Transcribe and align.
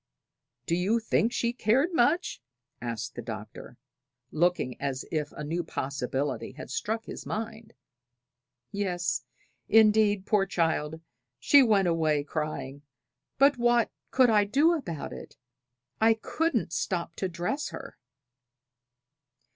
"Do 0.65 0.73
you 0.73 0.99
think 0.99 1.31
she 1.31 1.53
cared 1.53 1.93
much?" 1.93 2.41
asked 2.81 3.13
the 3.13 3.21
Doctor, 3.21 3.77
looking 4.31 4.81
as 4.81 5.05
if 5.11 5.31
a 5.33 5.43
new 5.43 5.63
possibility 5.63 6.53
had 6.53 6.71
struck 6.71 7.05
his 7.05 7.23
mind. 7.23 7.73
"Yes, 8.71 9.25
indeed, 9.69 10.25
poor 10.25 10.47
child, 10.47 11.01
she 11.37 11.61
went 11.61 11.87
away 11.87 12.23
crying; 12.23 12.81
but 13.37 13.59
what 13.59 13.91
could 14.09 14.31
I 14.31 14.43
do 14.43 14.73
about 14.73 15.13
it? 15.13 15.37
I 16.01 16.15
couldn't 16.15 16.73
stop 16.73 17.15
to 17.17 17.29
dress 17.29 17.69
her." 17.69 17.99